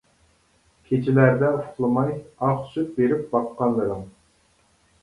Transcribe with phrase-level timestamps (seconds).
[0.87, 2.17] كېچىلەردە ئۇخلىماي،
[2.49, 4.07] ئاق سۈت بېرىپ باققانلىرىڭ.